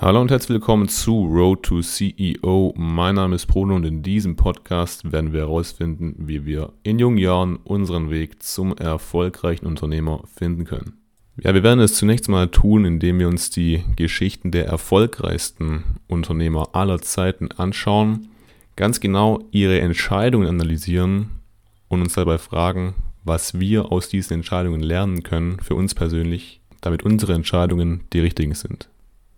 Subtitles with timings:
[0.00, 2.72] Hallo und herzlich willkommen zu Road to CEO.
[2.76, 7.18] Mein Name ist Bruno und in diesem Podcast werden wir herausfinden, wie wir in jungen
[7.18, 10.98] Jahren unseren Weg zum erfolgreichen Unternehmer finden können.
[11.42, 16.76] Ja, wir werden es zunächst mal tun, indem wir uns die Geschichten der erfolgreichsten Unternehmer
[16.76, 18.28] aller Zeiten anschauen,
[18.76, 21.40] ganz genau ihre Entscheidungen analysieren
[21.88, 22.94] und uns dabei fragen,
[23.24, 28.54] was wir aus diesen Entscheidungen lernen können für uns persönlich, damit unsere Entscheidungen die richtigen
[28.54, 28.88] sind.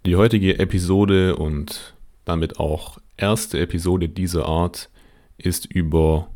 [0.06, 1.94] Die heutige Episode und
[2.24, 4.88] damit auch erste Episode dieser Art
[5.36, 6.30] ist über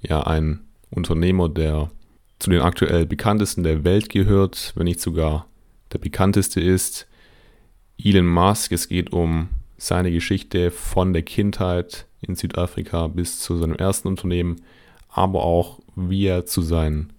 [0.00, 1.90] ja, einen Unternehmer, der
[2.38, 5.46] zu den aktuell bekanntesten der Welt gehört, wenn nicht sogar
[5.92, 7.06] der bekannteste ist.
[8.02, 8.72] Elon Musk.
[8.72, 14.62] Es geht um seine Geschichte von der Kindheit in Südafrika bis zu seinem ersten Unternehmen,
[15.10, 17.12] aber auch wie er zu seinen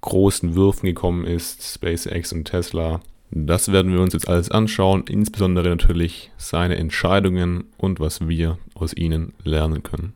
[0.00, 5.68] großen Würfen gekommen ist, SpaceX und Tesla das werden wir uns jetzt alles anschauen, insbesondere
[5.68, 10.14] natürlich seine Entscheidungen und was wir aus ihnen lernen können.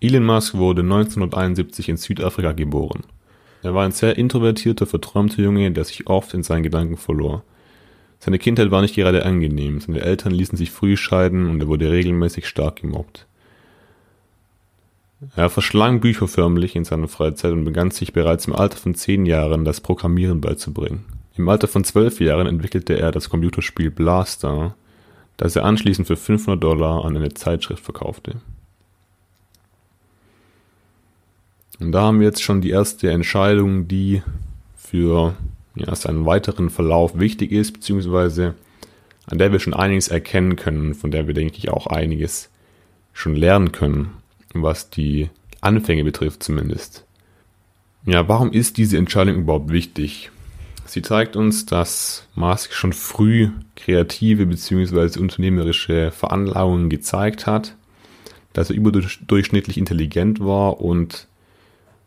[0.00, 3.04] Elon Musk wurde 1971 in Südafrika geboren.
[3.62, 7.44] Er war ein sehr introvertierter, verträumter Junge, der sich oft in seinen Gedanken verlor.
[8.24, 11.90] Seine Kindheit war nicht gerade angenehm, seine Eltern ließen sich früh scheiden und er wurde
[11.90, 13.26] regelmäßig stark gemobbt.
[15.34, 19.26] Er verschlang Bücher förmlich in seiner Freizeit und begann sich bereits im Alter von zehn
[19.26, 21.04] Jahren das Programmieren beizubringen.
[21.36, 24.76] Im Alter von zwölf Jahren entwickelte er das Computerspiel Blaster,
[25.36, 28.36] das er anschließend für 500 Dollar an eine Zeitschrift verkaufte.
[31.80, 34.22] Und da haben wir jetzt schon die erste Entscheidung, die
[34.76, 35.34] für
[35.74, 38.54] ja, seinen weiteren Verlauf wichtig ist, beziehungsweise
[39.26, 42.50] an der wir schon einiges erkennen können, von der wir, denke ich, auch einiges
[43.12, 44.14] schon lernen können,
[44.52, 47.04] was die Anfänge betrifft zumindest.
[48.04, 50.30] Ja, warum ist diese Entscheidung überhaupt wichtig?
[50.84, 55.20] Sie zeigt uns, dass Musk schon früh kreative bzw.
[55.20, 57.76] unternehmerische Veranlagungen gezeigt hat,
[58.52, 61.28] dass er überdurchschnittlich intelligent war und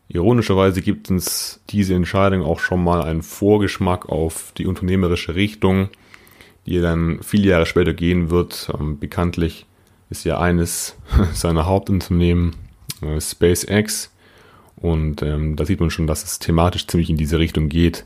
[0.07, 5.89] Ironischerweise gibt uns diese Entscheidung auch schon mal einen Vorgeschmack auf die unternehmerische Richtung,
[6.65, 8.71] die dann viele Jahre später gehen wird.
[8.79, 9.65] Ähm, bekanntlich
[10.09, 10.95] ist ja eines
[11.33, 12.55] seiner Hauptunternehmen
[13.01, 14.11] äh, SpaceX
[14.75, 18.05] und ähm, da sieht man schon, dass es thematisch ziemlich in diese Richtung geht.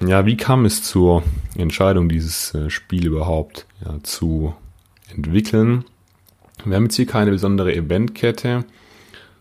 [0.00, 1.22] Ja, wie kam es zur
[1.56, 4.54] Entscheidung, dieses äh, Spiel überhaupt ja, zu
[5.14, 5.84] entwickeln?
[6.64, 8.64] Wir haben jetzt hier keine besondere Eventkette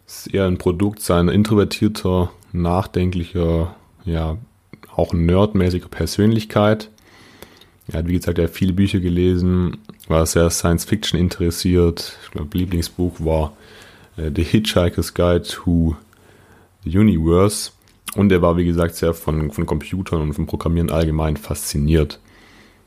[0.08, 4.38] ist eher ein Produkt seiner introvertierter, nachdenklicher, ja,
[4.96, 6.90] auch nerdmäßiger Persönlichkeit.
[7.88, 9.78] Er hat, wie gesagt, er hat viele Bücher gelesen,
[10.08, 12.18] war sehr Science Fiction interessiert.
[12.24, 13.54] Ich glaube, Lieblingsbuch war
[14.18, 15.96] äh, The Hitchhiker's Guide to
[16.84, 17.72] the Universe.
[18.16, 22.20] Und er war, wie gesagt, sehr von, von Computern und vom Programmieren allgemein fasziniert.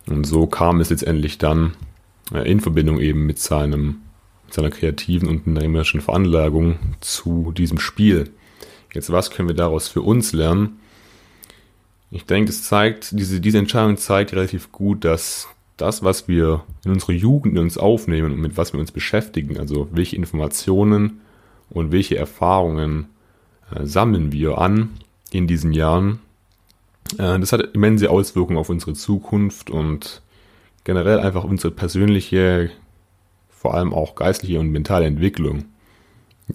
[0.07, 1.75] Und so kam es letztendlich dann
[2.33, 4.01] äh, in Verbindung eben mit seinem
[4.51, 8.31] seiner kreativen und unternehmerischen Veranlagung zu diesem Spiel.
[8.95, 10.81] Jetzt, was können wir daraus für uns lernen?
[12.11, 16.93] Ich denke, es zeigt, diese, diese Entscheidung zeigt relativ gut, dass das, was wir in
[16.93, 21.21] unserer Jugend in uns aufnehmen und mit was wir uns beschäftigen, also welche Informationen
[21.71, 23.09] und welche Erfahrungen
[23.75, 24.91] äh, sammeln wir an
[25.31, 26.21] in diesen Jahren,
[27.19, 30.23] äh, das hat immense Auswirkungen auf unsere Zukunft und
[30.85, 32.71] generell einfach unsere persönliche
[33.59, 35.65] vor allem auch geistliche und mentale Entwicklung.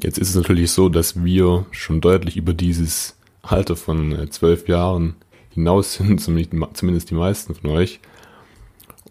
[0.01, 4.67] Jetzt ist es natürlich so, dass wir schon deutlich über dieses Alter von äh, zwölf
[4.67, 5.15] Jahren
[5.51, 6.19] hinaus sind,
[6.73, 7.99] zumindest die meisten von euch.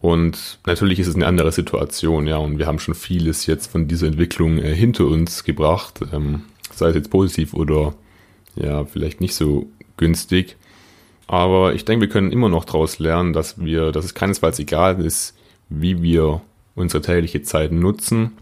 [0.01, 3.87] Und natürlich ist es eine andere Situation, ja, und wir haben schon vieles jetzt von
[3.87, 7.95] dieser Entwicklung äh, hinter uns gebracht, ähm, sei es jetzt positiv oder
[8.57, 10.57] ja, vielleicht nicht so günstig.
[11.29, 15.01] Aber ich denke, wir können immer noch daraus lernen, dass wir, dass es keinesfalls egal
[15.05, 15.37] ist,
[15.69, 16.43] wie wir
[16.75, 18.33] unsere tägliche Zeit nutzen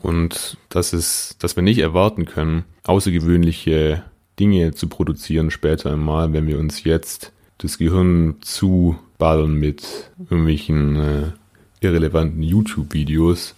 [0.00, 4.02] und dass es, dass wir nicht erwarten können, außergewöhnliche
[4.38, 11.32] Dinge zu produzieren später einmal, wenn wir uns jetzt das Gehirn zuballern mit irgendwelchen äh,
[11.80, 13.54] irrelevanten YouTube-Videos.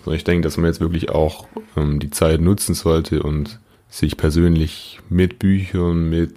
[0.00, 1.46] Also ich denke, dass man jetzt wirklich auch
[1.76, 3.58] ähm, die Zeit nutzen sollte und
[3.88, 6.34] sich persönlich mit Büchern, mit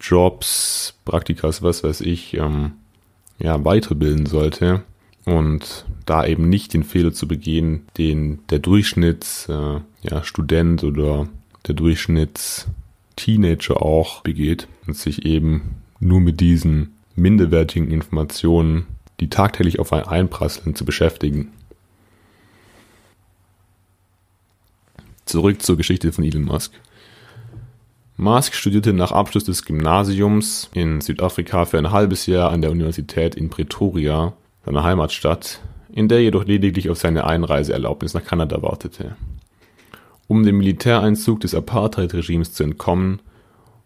[0.00, 2.72] Jobs, Praktikas, was weiß ich, ähm,
[3.38, 4.82] ja, weiterbilden sollte
[5.24, 10.22] und da eben nicht den Fehler zu begehen, den der Durchschnitts äh, ja,
[10.82, 11.28] oder
[11.66, 12.68] der Durchschnitts
[13.16, 18.86] Teenager auch begeht und sich eben nur mit diesen minderwertigen Informationen,
[19.20, 21.52] die tagtäglich auf einen einprasseln, zu beschäftigen.
[25.26, 26.72] zurück zur Geschichte von Elon Musk.
[28.16, 33.34] Musk studierte nach Abschluss des Gymnasiums in Südafrika für ein halbes Jahr an der Universität
[33.34, 35.60] in Pretoria, seiner Heimatstadt,
[35.92, 39.16] in der jedoch lediglich auf seine Einreiseerlaubnis nach Kanada wartete.
[40.26, 43.20] Um dem Militäreinzug des Apartheid-Regimes zu entkommen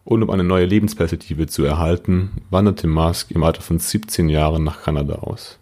[0.04, 4.82] und um eine neue Lebensperspektive zu erhalten, wanderte Musk im Alter von 17 Jahren nach
[4.82, 5.58] Kanada aus.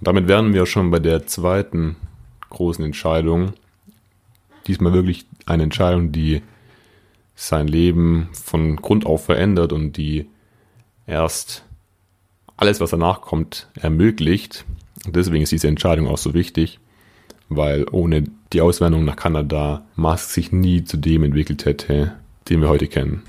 [0.00, 1.96] Damit wären wir schon bei der zweiten
[2.50, 3.54] großen Entscheidung,
[4.66, 6.42] diesmal wirklich eine Entscheidung, die
[7.34, 10.28] sein Leben von Grund auf verändert und die
[11.06, 11.64] erst
[12.58, 14.66] alles, was danach kommt, ermöglicht.
[15.06, 16.80] Deswegen ist diese Entscheidung auch so wichtig,
[17.48, 22.12] weil ohne die Auswanderung nach Kanada Musk sich nie zu dem entwickelt hätte,
[22.50, 23.22] den wir heute kennen.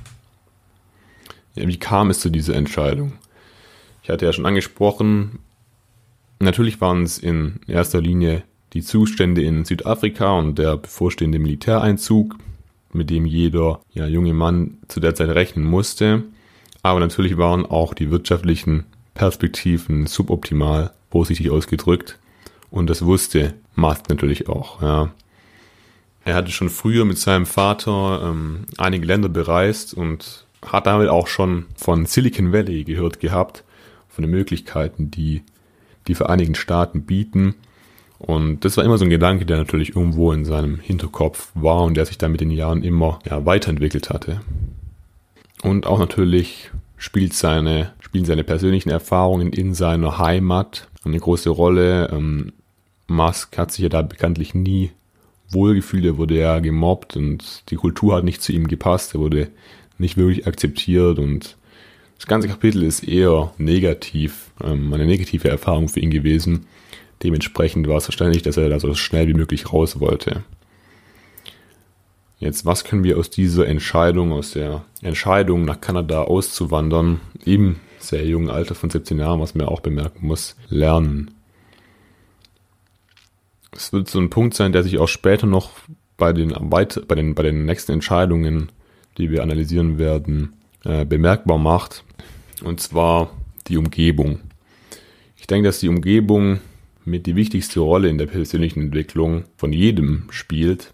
[1.56, 3.14] Ja, wie kam es zu dieser Entscheidung?
[4.04, 5.40] Ich hatte ja schon angesprochen,
[6.40, 8.44] natürlich waren es in erster Linie
[8.74, 12.36] die Zustände in Südafrika und der bevorstehende Militäreinzug,
[12.92, 16.24] mit dem jeder ja, junge Mann zu der Zeit rechnen musste.
[16.82, 22.20] Aber natürlich waren auch die wirtschaftlichen Perspektiven suboptimal, vorsichtig ausgedrückt.
[22.72, 24.82] Und das wusste Musk natürlich auch.
[24.82, 25.12] Ja.
[26.26, 31.28] Er hatte schon früher mit seinem Vater ähm, einige Länder bereist und hat damit auch
[31.28, 33.64] schon von Silicon Valley gehört gehabt,
[34.10, 35.44] von den Möglichkeiten, die
[36.08, 37.56] die Vereinigten Staaten bieten.
[38.18, 41.96] Und das war immer so ein Gedanke, der natürlich irgendwo in seinem Hinterkopf war und
[41.96, 44.42] der sich dann mit den Jahren immer ja, weiterentwickelt hatte.
[45.64, 52.10] Und auch natürlich spielt seine, spielen seine persönlichen Erfahrungen in seiner Heimat eine große Rolle.
[52.12, 52.54] Ähm,
[53.06, 54.90] Musk hat sich ja da bekanntlich nie
[55.52, 59.50] wohlgefühlt, er wurde ja gemobbt und die Kultur hat nicht zu ihm gepasst, er wurde
[60.00, 61.56] nicht wirklich akzeptiert und
[62.18, 66.66] das ganze Kapitel ist eher negativ, ähm, eine negative Erfahrung für ihn gewesen.
[67.22, 70.44] Dementsprechend war es verständlich, dass er da so schnell wie möglich raus wollte.
[72.40, 78.26] Jetzt, was können wir aus dieser Entscheidung, aus der Entscheidung nach Kanada auszuwandern, im sehr
[78.26, 81.32] jungen Alter von 17 Jahren, was man auch bemerken muss, lernen?
[83.72, 85.72] Es wird so ein Punkt sein, der sich auch später noch
[86.18, 88.72] bei den, bei den, bei den nächsten Entscheidungen,
[89.18, 90.54] die wir analysieren werden,
[90.84, 92.04] äh, bemerkbar macht.
[92.64, 93.32] Und zwar
[93.68, 94.40] die Umgebung.
[95.38, 96.60] Ich denke, dass die Umgebung
[97.06, 100.94] mit die wichtigste Rolle in der persönlichen Entwicklung von jedem spielt.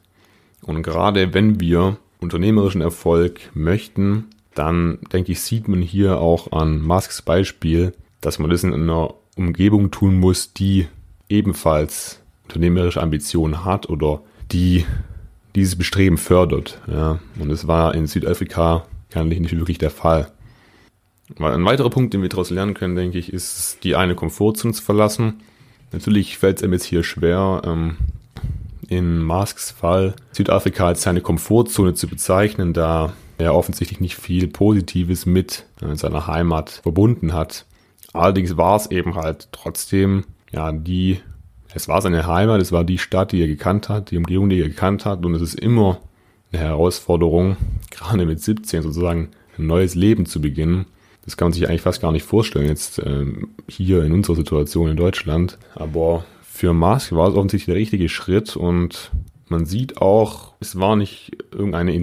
[0.61, 4.25] Und gerade wenn wir unternehmerischen Erfolg möchten,
[4.55, 9.13] dann denke ich, sieht man hier auch an Musks Beispiel, dass man das in einer
[9.35, 10.87] Umgebung tun muss, die
[11.29, 14.21] ebenfalls unternehmerische Ambitionen hat oder
[14.51, 14.85] die
[15.55, 16.79] dieses Bestreben fördert.
[16.87, 17.19] Ja.
[17.39, 20.31] Und es war in Südafrika eigentlich nicht wirklich der Fall.
[21.39, 24.83] Ein weiterer Punkt, den wir daraus lernen können, denke ich, ist, die eine Komfortzone zu
[24.83, 25.41] verlassen
[25.95, 27.95] Natürlich fällt es einem jetzt hier schwer, ähm,
[28.89, 35.25] in Masks Fall Südafrika als seine Komfortzone zu bezeichnen, da er offensichtlich nicht viel Positives
[35.25, 37.65] mit seiner Heimat verbunden hat.
[38.13, 41.19] Allerdings war es eben halt trotzdem, ja, die,
[41.73, 44.61] es war seine Heimat, es war die Stadt, die er gekannt hat, die Umgebung, die
[44.61, 45.99] er gekannt hat und es ist immer
[46.51, 47.57] eine Herausforderung,
[47.91, 50.85] gerade mit 17 sozusagen ein neues Leben zu beginnen.
[51.25, 54.89] Das kann man sich eigentlich fast gar nicht vorstellen, jetzt ähm, hier in unserer Situation
[54.89, 55.57] in Deutschland.
[55.73, 59.11] Aber für Musk war es offensichtlich der richtige Schritt und
[59.49, 61.93] man sieht auch, es war nicht irgendeine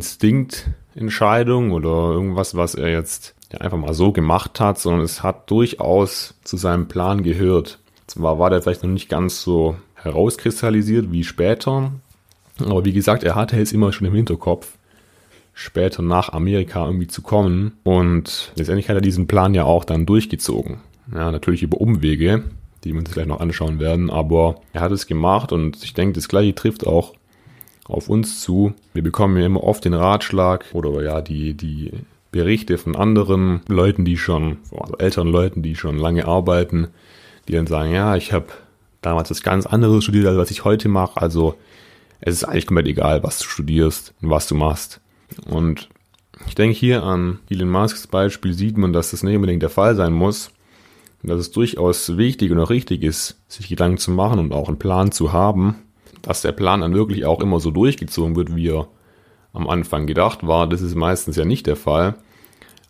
[0.95, 6.35] Instinktentscheidung oder irgendwas, was er jetzt einfach mal so gemacht hat, sondern es hat durchaus
[6.45, 7.79] zu seinem Plan gehört.
[8.07, 11.93] Zwar war der vielleicht noch nicht ganz so herauskristallisiert wie später,
[12.59, 14.77] aber wie gesagt, er hatte es immer schon im Hinterkopf
[15.55, 17.73] später nach Amerika irgendwie zu kommen.
[17.85, 20.79] Und letztendlich hat er diesen Plan ja auch dann durchgezogen.
[21.15, 22.45] Ja, natürlich über Umwege,
[22.85, 26.15] die wir uns gleich noch anschauen werden, aber er hat es gemacht und ich denke,
[26.15, 27.15] das gleiche trifft auch
[27.87, 28.75] auf uns zu.
[28.95, 31.91] Wir bekommen ja immer oft den Ratschlag oder ja die, die
[32.31, 36.89] Berichte von anderen Leuten, die schon, also älteren Leuten, die schon lange arbeiten,
[37.49, 38.47] die dann sagen, ja, ich habe
[39.03, 41.21] damals das ganz anderes studiert, als was ich heute mache.
[41.21, 41.57] Also
[42.21, 45.01] es ist eigentlich komplett egal, was du studierst und was du machst.
[45.47, 45.89] Und
[46.47, 49.97] ich denke hier an Elon Musks Beispiel sieht man, dass das nicht unbedingt der Fall
[49.97, 50.51] sein muss.
[51.23, 54.69] Und dass es durchaus wichtig und auch richtig ist, sich Gedanken zu machen und auch
[54.69, 55.77] einen Plan zu haben.
[56.23, 58.89] Dass der Plan dann wirklich auch immer so durchgezogen wird, wie er
[59.53, 62.15] am Anfang gedacht war, das ist meistens ja nicht der Fall.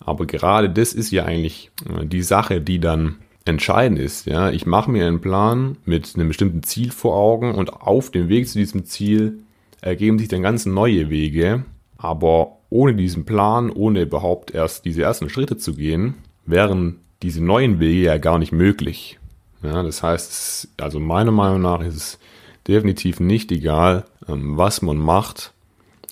[0.01, 4.27] Aber gerade das ist ja eigentlich äh, die Sache, die dann entscheidend ist.
[4.27, 8.29] Ja, ich mache mir einen Plan mit einem bestimmten Ziel vor Augen und auf dem
[8.29, 9.41] Weg zu diesem Ziel
[9.81, 11.65] ergeben sich dann ganz neue Wege,
[11.97, 16.15] aber ohne diesen Plan, ohne überhaupt erst diese ersten Schritte zu gehen,
[16.47, 19.19] wären diese neuen Wege ja gar nicht möglich.
[19.63, 22.19] Ja, das heißt, also meiner Meinung nach ist es
[22.67, 25.53] definitiv nicht egal, ähm, was man macht.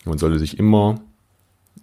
[0.05, 1.01] Man sollte sich immer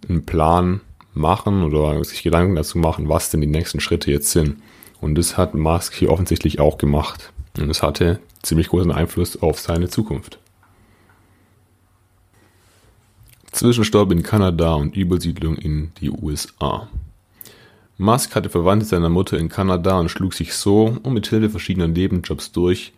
[0.08, 0.80] einen Plan
[1.14, 4.62] machen oder sich Gedanken dazu machen, was denn die nächsten Schritte jetzt sind.
[5.00, 7.32] Und das hat Musk hier offensichtlich auch gemacht.
[7.58, 10.38] Und es hatte ziemlich großen Einfluss auf seine Zukunft.
[13.52, 16.88] Zwischenstopp in Kanada und Übersiedlung in die USA.
[17.96, 21.88] Musk hatte Verwandte seiner Mutter in Kanada und schlug sich so und mit Hilfe verschiedener
[21.88, 22.92] Nebenjobs durch,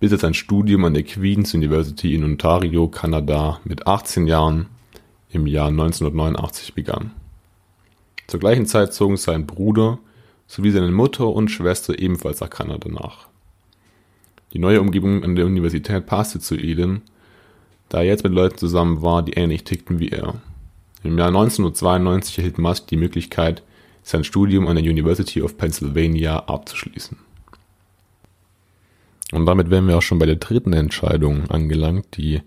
[0.00, 4.66] bis er sein Studium an der Queen's University in Ontario, Kanada mit 18 Jahren
[5.30, 7.12] im Jahr 1989 begann.
[8.26, 9.98] Zur gleichen Zeit zogen sein Bruder
[10.46, 13.28] sowie seine Mutter und Schwester ebenfalls nach Kanada nach.
[14.52, 17.02] Die neue Umgebung an der Universität passte zu Eden,
[17.88, 20.34] da er jetzt mit Leuten zusammen war, die ähnlich tickten wie er.
[21.02, 23.62] Im Jahr 1992 erhielt Musk die Möglichkeit,
[24.02, 27.18] sein Studium an der University of Pennsylvania abzuschließen.
[29.32, 32.42] Und damit wären wir auch schon bei der dritten Entscheidung angelangt, die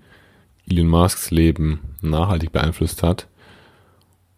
[0.70, 3.28] Elon Musks Leben nachhaltig beeinflusst hat.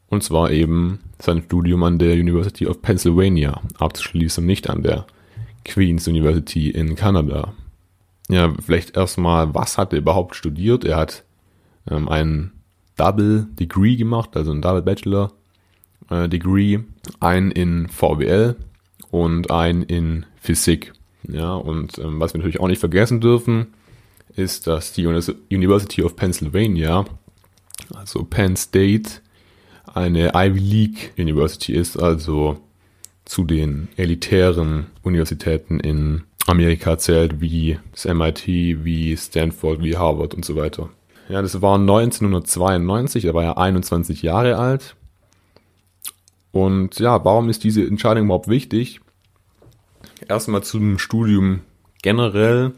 [0.08, 5.06] Und zwar eben sein Studium an der University of Pennsylvania abzuschließen, nicht an der
[5.64, 7.54] Queen's University in Kanada.
[8.28, 10.84] Ja, vielleicht erstmal, was hat er überhaupt studiert?
[10.84, 11.24] Er hat
[11.90, 12.52] ähm, ein
[12.96, 15.32] Double Degree gemacht, also ein Double Bachelor
[16.10, 16.80] äh, Degree,
[17.20, 18.56] ein in VWL
[19.12, 20.94] und ein in Physik.
[21.28, 23.74] Ja, und ähm, was wir natürlich auch nicht vergessen dürfen,
[24.36, 27.06] ist, dass die University of Pennsylvania,
[27.94, 29.22] also Penn State,
[29.94, 32.58] eine Ivy League University ist, also
[33.26, 40.46] zu den elitären Universitäten in Amerika zählt, wie das MIT, wie Stanford, wie Harvard und
[40.46, 40.90] so weiter.
[41.30, 44.96] Ja, das war 1992, da war er 21 Jahre alt.
[46.52, 49.00] Und ja, warum ist diese Entscheidung überhaupt wichtig?
[50.32, 51.60] Erstmal zum Studium
[52.02, 52.72] generell.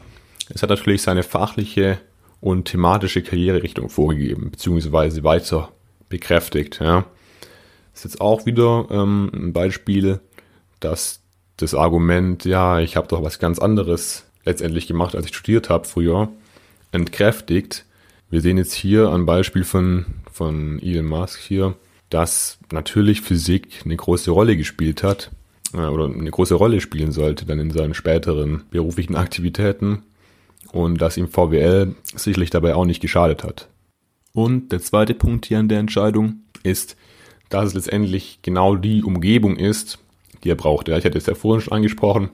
[0.52, 2.00] Es hat natürlich seine fachliche
[2.40, 5.68] und thematische Karriererichtung vorgegeben, beziehungsweise weiter
[6.08, 6.80] bekräftigt.
[6.80, 7.06] Ja.
[7.94, 10.18] Ist jetzt auch wieder ähm, ein Beispiel,
[10.80, 11.20] dass
[11.56, 15.86] das Argument, ja, ich habe doch was ganz anderes letztendlich gemacht, als ich studiert habe
[15.86, 16.30] früher,
[16.90, 17.84] entkräftigt.
[18.30, 21.76] Wir sehen jetzt hier ein Beispiel von, von Elon Musk hier,
[22.10, 25.30] dass natürlich Physik eine große Rolle gespielt hat
[25.74, 30.02] oder eine große Rolle spielen sollte dann in seinen späteren beruflichen Aktivitäten
[30.72, 33.68] und dass ihm VWL sicherlich dabei auch nicht geschadet hat.
[34.32, 36.96] Und der zweite Punkt hier an der Entscheidung ist,
[37.48, 39.98] dass es letztendlich genau die Umgebung ist,
[40.42, 40.88] die er braucht.
[40.88, 42.30] Ja, ich hatte es ja vorhin schon angesprochen.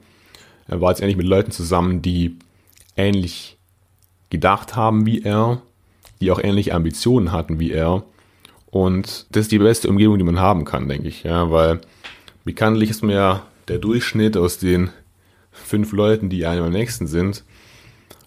[0.67, 2.37] Er war jetzt endlich mit Leuten zusammen, die
[2.97, 3.59] ähnlich
[4.31, 5.61] gedacht haben wie er,
[6.21, 8.05] die auch ähnliche Ambitionen hatten wie er.
[8.71, 11.25] Und das ist die beste Umgebung, die man haben kann, denke ich.
[11.25, 11.81] Ja, weil
[12.45, 14.91] bekanntlich ist mir ja der Durchschnitt aus den
[15.51, 17.45] fünf Leuten, die einem am nächsten sind.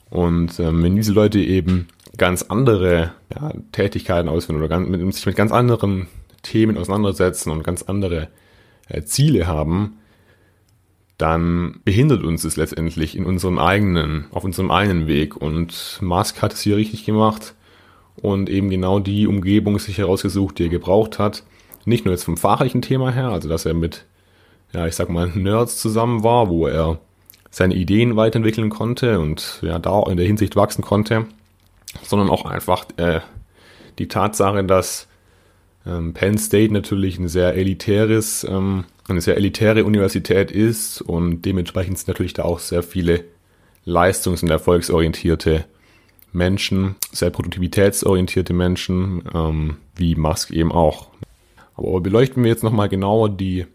[0.09, 5.25] Und ähm, wenn diese Leute eben ganz andere ja, Tätigkeiten ausführen oder ganz, mit, sich
[5.25, 6.07] mit ganz anderen
[6.43, 8.27] Themen auseinandersetzen und ganz andere
[8.87, 9.97] äh, Ziele haben,
[11.17, 15.35] dann behindert uns es letztendlich in unserem eigenen, auf unserem eigenen Weg.
[15.35, 17.55] Und Musk hat es hier richtig gemacht
[18.15, 21.43] und eben genau die Umgebung sich herausgesucht, die er gebraucht hat.
[21.85, 24.05] Nicht nur jetzt vom fachlichen Thema her, also dass er mit,
[24.73, 26.99] ja, ich sag mal, Nerds zusammen war, wo er
[27.49, 31.27] seine Ideen weiterentwickeln konnte und ja, da in der Hinsicht wachsen konnte,
[32.01, 33.19] sondern auch einfach äh,
[33.99, 35.07] die Tatsache, dass
[35.85, 41.99] ähm, Penn State natürlich ein sehr elitäres, ähm, eine sehr elitäre Universität ist und dementsprechend
[41.99, 43.25] sind natürlich da auch sehr viele
[43.85, 45.65] leistungs- und erfolgsorientierte
[46.31, 51.09] Menschen, sehr produktivitätsorientierte Menschen, ähm, wie Musk eben auch.
[51.75, 53.65] Aber beleuchten wir jetzt nochmal genauer die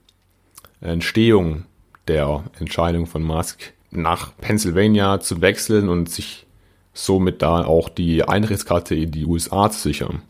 [0.81, 1.65] Entstehung
[2.07, 6.47] der Entscheidung von Musk nach Pennsylvania zu wechseln und sich
[6.93, 10.23] somit da auch die Eintrittskarte in die USA zu sichern.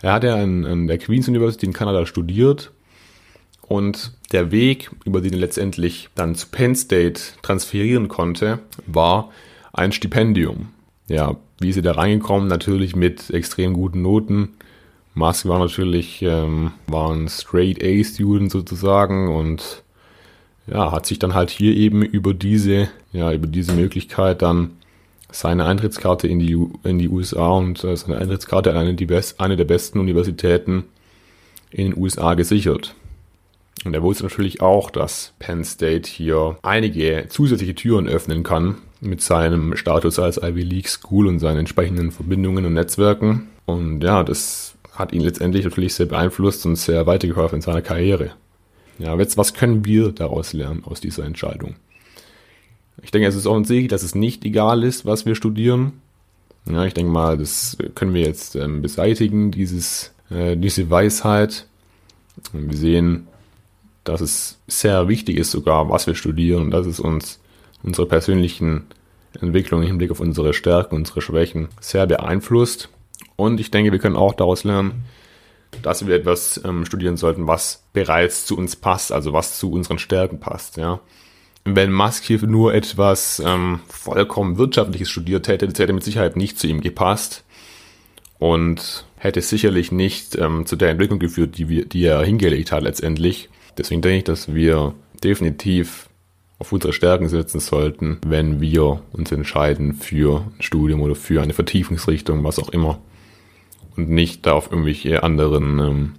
[0.00, 2.70] Er hat ja an, an der Queen's University in Kanada studiert
[3.62, 9.30] und der Weg, über den er letztendlich dann zu Penn State transferieren konnte, war
[9.72, 10.68] ein Stipendium.
[11.08, 12.48] Ja, wie ist er da reingekommen?
[12.48, 14.54] Natürlich mit extrem guten Noten.
[15.18, 19.82] Musk war natürlich, ähm, war ein Straight A-Student sozusagen und
[20.66, 24.70] ja, hat sich dann halt hier eben über diese, ja, über diese Möglichkeit dann
[25.30, 29.40] seine Eintrittskarte in die, in die USA und äh, seine Eintrittskarte an eine, die best,
[29.40, 30.84] eine der besten Universitäten
[31.70, 32.94] in den USA gesichert.
[33.84, 39.20] Und er wusste natürlich auch, dass Penn State hier einige zusätzliche Türen öffnen kann mit
[39.20, 43.48] seinem Status als Ivy League School und seinen entsprechenden Verbindungen und Netzwerken.
[43.66, 48.32] Und ja, das hat ihn letztendlich natürlich sehr beeinflusst und sehr weitergeholfen in seiner Karriere.
[48.98, 51.76] Ja, jetzt, was können wir daraus lernen aus dieser Entscheidung?
[53.00, 56.00] Ich denke, es ist offensichtlich, dass es nicht egal ist, was wir studieren.
[56.66, 61.66] Ja, ich denke mal, das können wir jetzt ähm, beseitigen, dieses, äh, diese Weisheit.
[62.52, 63.28] Und wir sehen,
[64.02, 67.40] dass es sehr wichtig ist sogar, was wir studieren und dass es uns
[67.82, 68.86] unsere persönlichen
[69.40, 72.88] Entwicklung im Hinblick auf unsere Stärken, unsere Schwächen sehr beeinflusst.
[73.36, 75.04] Und ich denke, wir können auch daraus lernen,
[75.82, 79.98] dass wir etwas ähm, studieren sollten, was bereits zu uns passt, also was zu unseren
[79.98, 80.76] Stärken passt.
[80.76, 81.00] Ja.
[81.64, 86.58] Wenn Musk hier nur etwas ähm, vollkommen Wirtschaftliches studiert hätte, das hätte mit Sicherheit nicht
[86.58, 87.44] zu ihm gepasst
[88.38, 92.82] und hätte sicherlich nicht ähm, zu der Entwicklung geführt, die, wir, die er hingelegt hat
[92.82, 93.50] letztendlich.
[93.76, 96.08] Deswegen denke ich, dass wir definitiv
[96.58, 101.54] auf unsere Stärken setzen sollten, wenn wir uns entscheiden für ein Studium oder für eine
[101.54, 102.98] Vertiefungsrichtung, was auch immer.
[103.96, 106.14] Und nicht da auf irgendwelche anderen ähm,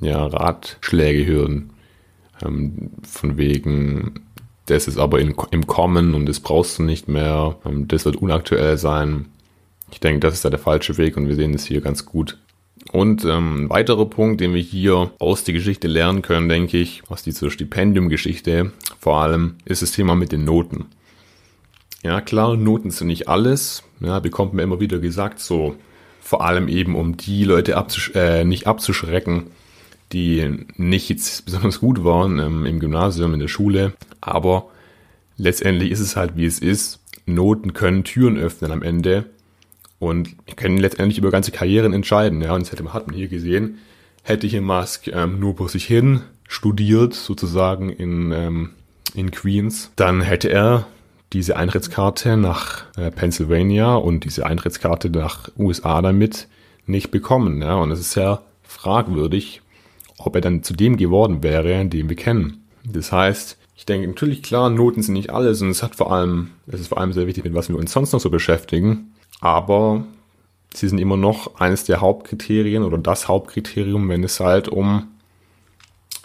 [0.00, 1.70] ja, Ratschläge hören.
[2.44, 4.20] Ähm, von wegen,
[4.66, 8.16] das ist aber in, im Kommen und das brauchst du nicht mehr, ähm, das wird
[8.16, 9.26] unaktuell sein.
[9.92, 12.38] Ich denke, das ist da der falsche Weg und wir sehen das hier ganz gut.
[12.92, 17.02] Und ähm, ein weiterer Punkt, den wir hier aus der Geschichte lernen können, denke ich,
[17.08, 20.86] aus dieser Stipendiumgeschichte vor allem, ist das Thema mit den Noten.
[22.02, 23.82] Ja, klar, Noten sind nicht alles.
[24.00, 25.76] Ja, bekommt man immer wieder gesagt, so
[26.20, 29.48] vor allem eben, um die Leute abzusch äh, nicht abzuschrecken,
[30.12, 33.92] die nicht jetzt besonders gut waren ähm, im Gymnasium, in der Schule.
[34.20, 34.70] Aber
[35.36, 37.00] letztendlich ist es halt, wie es ist.
[37.26, 39.26] Noten können Türen öffnen am Ende
[40.00, 42.40] und können letztendlich über ganze Karrieren entscheiden.
[42.40, 43.78] Ja, und das hätte, hat man hier gesehen,
[44.24, 48.70] hätte hier Musk ähm, nur vor sich hin studiert, sozusagen in, ähm,
[49.14, 50.86] in Queens, dann hätte er
[51.32, 56.48] diese Eintrittskarte nach äh, Pennsylvania und diese Eintrittskarte nach USA damit
[56.86, 57.62] nicht bekommen.
[57.62, 59.60] Ja, und es ist sehr fragwürdig,
[60.18, 62.64] ob er dann zu dem geworden wäre, den wir kennen.
[62.84, 66.50] Das heißt, ich denke natürlich klar, Noten sind nicht alles und es hat vor allem,
[66.66, 69.09] es ist vor allem sehr wichtig, mit was wir uns sonst noch so beschäftigen
[69.40, 70.04] aber
[70.74, 75.08] sie sind immer noch eines der Hauptkriterien oder das Hauptkriterium, wenn es halt um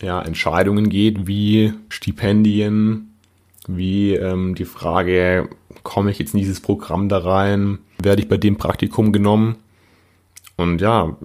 [0.02, 3.14] ja, Entscheidungen geht, wie Stipendien,
[3.68, 5.50] wie ähm, die Frage,
[5.84, 9.56] komme ich jetzt in dieses Programm da rein, werde ich bei dem Praktikum genommen?
[10.58, 11.18] Und ja,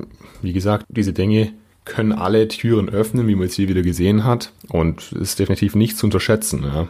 [0.42, 1.52] wie gesagt, diese Dinge
[1.84, 4.52] können alle Türen öffnen, wie man jetzt hier wieder gesehen hat.
[4.68, 6.62] Und ist definitiv nicht zu unterschätzen.
[6.64, 6.88] Ja.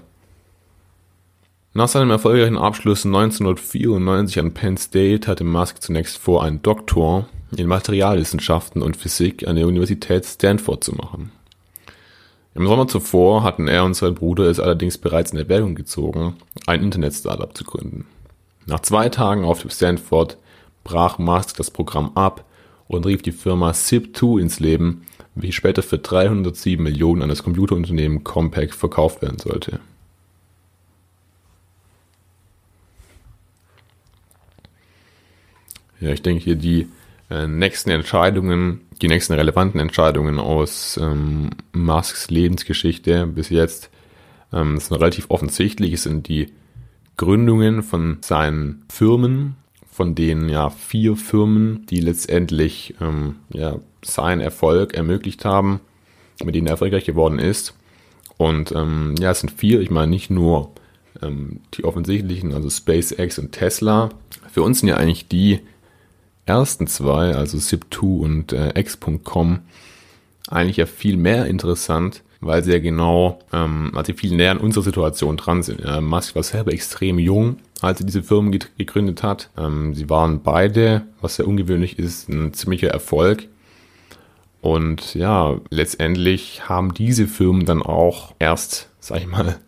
[1.80, 7.68] Nach seinem erfolgreichen Abschluss 1994 an Penn State hatte Musk zunächst vor, einen Doktor in
[7.68, 11.32] Materialwissenschaften und Physik an der Universität Stanford zu machen.
[12.54, 16.82] Im Sommer zuvor hatten er und sein Bruder es allerdings bereits in Erwägung gezogen, ein
[16.82, 18.04] Internet-Startup zu gründen.
[18.66, 20.36] Nach zwei Tagen auf Stanford
[20.84, 22.44] brach Musk das Programm ab
[22.88, 28.22] und rief die Firma SIP2 ins Leben, welche später für 307 Millionen an das Computerunternehmen
[28.22, 29.80] Compaq verkauft werden sollte.
[36.00, 36.88] Ja, ich denke hier die
[37.30, 43.90] äh, nächsten Entscheidungen, die nächsten relevanten Entscheidungen aus ähm, Musks Lebensgeschichte bis jetzt
[44.52, 45.92] ähm, sind relativ offensichtlich.
[45.92, 46.48] Es sind die
[47.16, 49.56] Gründungen von seinen Firmen,
[49.90, 55.80] von denen ja vier Firmen, die letztendlich ähm, ja, seinen Erfolg ermöglicht haben,
[56.42, 57.74] mit denen er erfolgreich geworden ist.
[58.38, 60.72] Und ähm, ja, es sind vier, ich meine nicht nur
[61.20, 64.08] ähm, die offensichtlichen, also SpaceX und Tesla.
[64.50, 65.60] Für uns sind ja eigentlich die
[66.50, 69.60] ersten zwei, also Zip2 und äh, X.com,
[70.48, 74.82] eigentlich ja viel mehr interessant, weil sie ja genau, ähm, sie viel näher an unserer
[74.82, 75.80] Situation dran sind.
[75.80, 79.50] Ja, Musk war selber extrem jung, als er diese Firmen gegründet hat.
[79.56, 83.46] Ähm, sie waren beide, was sehr ungewöhnlich ist, ein ziemlicher Erfolg.
[84.60, 89.58] Und ja, letztendlich haben diese Firmen dann auch erst, sag ich mal,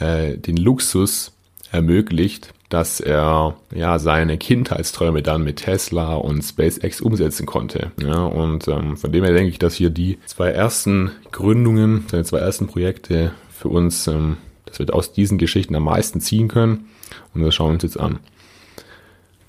[0.00, 1.32] äh, den Luxus
[1.70, 7.92] ermöglicht, dass er ja seine Kindheitsträume dann mit Tesla und SpaceX umsetzen konnte.
[8.00, 12.24] Ja, und ähm, von dem her denke ich, dass hier die zwei ersten Gründungen, seine
[12.24, 16.86] zwei ersten Projekte für uns, ähm, dass wir aus diesen Geschichten am meisten ziehen können.
[17.34, 18.20] Und das schauen wir uns jetzt an.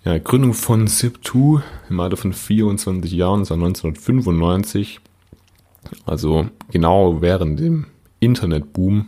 [0.04, 5.00] Ja, Gründung von Zip2 im Alter von 24 Jahren, das war 1995.
[6.06, 7.86] Also genau während dem
[8.20, 9.06] Internetboom.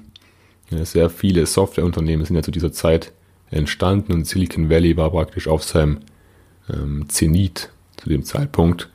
[0.69, 3.11] Ja, sehr viele Softwareunternehmen sind ja zu dieser Zeit
[3.51, 5.99] entstanden und Silicon Valley war praktisch auf seinem
[6.69, 8.89] ähm, Zenit zu dem Zeitpunkt.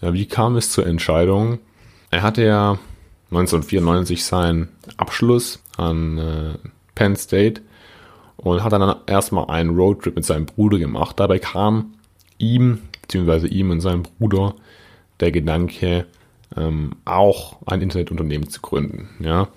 [0.00, 1.58] Ja, wie kam es zur Entscheidung?
[2.10, 2.78] Er hatte ja
[3.30, 7.62] 1994 seinen Abschluss an äh, Penn State
[8.36, 11.18] und hat dann erstmal einen Roadtrip mit seinem Bruder gemacht.
[11.18, 11.94] Dabei kam
[12.38, 14.54] ihm, beziehungsweise ihm und seinem Bruder,
[15.20, 16.06] der Gedanke,
[16.56, 19.08] ähm, auch ein Internetunternehmen zu gründen.
[19.20, 19.48] Ja.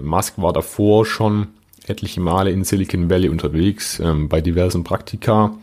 [0.00, 1.48] Musk war davor schon
[1.86, 5.54] etliche Male in Silicon Valley unterwegs, ähm, bei diversen Praktika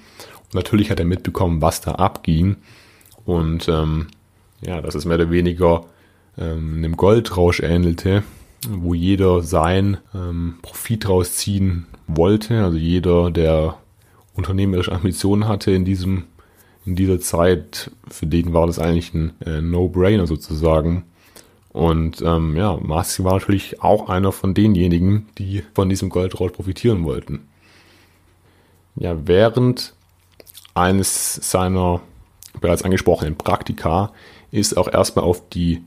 [0.54, 2.58] Natürlich hat er mitbekommen, was da abging.
[3.26, 4.08] Und ähm,
[4.62, 5.86] ja, dass es mehr oder weniger
[6.38, 8.24] ähm, einem Goldrausch ähnelte,
[8.70, 12.64] wo jeder sein ähm, Profit rausziehen wollte.
[12.64, 13.78] Also jeder, der
[14.36, 16.24] unternehmerische Ambitionen hatte in diesem
[16.86, 21.04] in dieser Zeit, für den war das eigentlich ein äh, No-Brainer sozusagen.
[21.70, 27.04] Und ähm, ja, Musk war natürlich auch einer von denjenigen, die von diesem Goldrausch profitieren
[27.04, 27.48] wollten.
[28.96, 29.94] Ja, während
[30.74, 32.02] eines seiner
[32.60, 34.12] bereits angesprochenen Praktika
[34.52, 35.84] ist auch erstmal auf die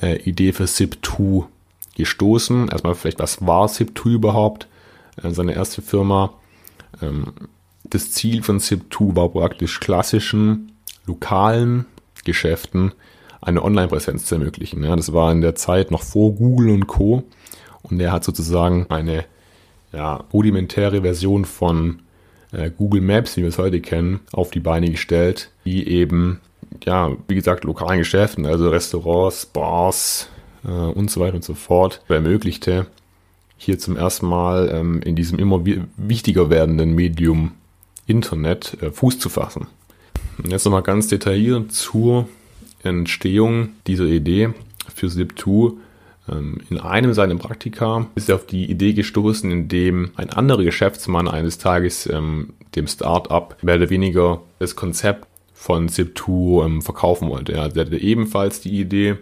[0.00, 1.44] äh, Idee für SIP2
[1.96, 2.68] gestoßen.
[2.68, 4.68] Erstmal vielleicht, was war SIP2 überhaupt?
[5.22, 6.32] Äh, seine erste Firma.
[7.02, 7.32] Ähm,
[7.84, 10.72] das Ziel von SIP2 war praktisch klassischen,
[11.06, 11.86] lokalen
[12.24, 12.92] Geschäften
[13.40, 14.82] eine Online-Präsenz zu ermöglichen.
[14.84, 17.22] Ja, das war in der Zeit noch vor Google und Co.
[17.82, 19.24] Und er hat sozusagen eine
[19.92, 22.00] ja, rudimentäre Version von
[22.52, 26.40] äh, Google Maps, wie wir es heute kennen, auf die Beine gestellt, die eben,
[26.84, 30.28] ja, wie gesagt, lokalen Geschäften, also Restaurants, Bars
[30.64, 32.86] äh, und so weiter und so fort, ermöglichte,
[33.56, 35.64] hier zum ersten Mal ähm, in diesem immer
[35.96, 37.52] wichtiger werdenden Medium
[38.06, 39.66] Internet äh, Fuß zu fassen.
[40.38, 42.28] Und jetzt nochmal ganz detailliert zur
[42.88, 44.50] Entstehung dieser Idee
[44.94, 45.74] für Zip2
[46.30, 51.28] ähm, in einem seiner Praktika ist er auf die Idee gestoßen, indem ein anderer Geschäftsmann
[51.28, 57.52] eines Tages ähm, dem Start-up mehr oder weniger das Konzept von Zip2 ähm, verkaufen wollte.
[57.52, 59.16] Er hatte ebenfalls die Idee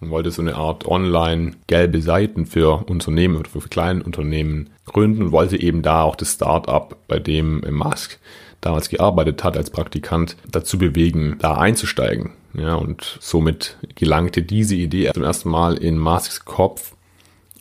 [0.00, 5.22] und wollte so eine Art online gelbe Seiten für Unternehmen oder für kleine Unternehmen gründen
[5.22, 8.18] und wollte eben da auch das Start-up, bei dem Musk
[8.60, 12.32] damals gearbeitet hat als Praktikant, dazu bewegen, da einzusteigen.
[12.54, 16.94] Ja, und somit gelangte diese Idee zum ersten Mal in Musks Kopf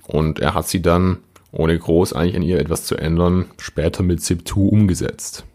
[0.08, 1.18] und er hat sie dann,
[1.52, 5.46] ohne groß eigentlich an ihr etwas zu ändern, später mit Zip2 umgesetzt.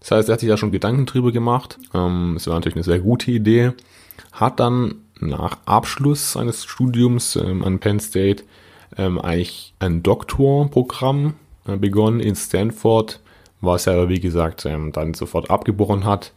[0.00, 1.78] Das heißt, er hat sich da schon Gedanken drüber gemacht.
[1.94, 3.72] Ähm, es war natürlich eine sehr gute Idee.
[4.32, 8.44] Hat dann nach Abschluss seines Studiums ähm, an Penn State
[8.96, 11.34] ähm, eigentlich ein Doktorprogramm
[11.66, 13.20] äh, begonnen in Stanford,
[13.60, 16.32] was er aber wie gesagt ähm, dann sofort abgebrochen hat